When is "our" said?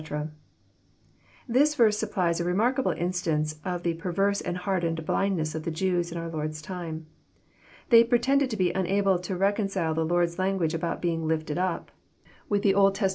6.17-6.27